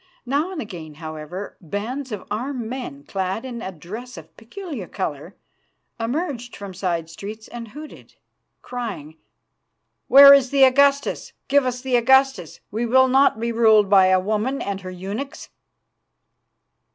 Now 0.25 0.51
and 0.51 0.59
again, 0.59 0.95
however, 0.95 1.57
bands 1.61 2.11
of 2.11 2.25
armed 2.31 2.65
men, 2.67 3.03
clad 3.03 3.45
in 3.45 3.61
a 3.61 3.71
dress 3.71 4.17
of 4.17 4.25
a 4.25 4.29
peculiar 4.29 4.87
colour, 4.87 5.35
emerged 5.99 6.55
from 6.55 6.73
side 6.73 7.07
streets 7.07 7.47
and 7.47 7.67
hooted, 7.67 8.15
crying: 8.63 9.17
"Where 10.07 10.33
is 10.33 10.49
the 10.49 10.63
Augustus? 10.63 11.33
Give 11.47 11.67
us 11.67 11.81
the 11.81 11.97
Augustus. 11.97 12.61
We 12.71 12.83
will 12.87 13.09
not 13.09 13.39
be 13.39 13.51
ruled 13.51 13.91
by 13.91 14.07
a 14.07 14.19
woman 14.19 14.59
and 14.59 14.81
her 14.81 14.89
eunuchs!" 14.89 15.49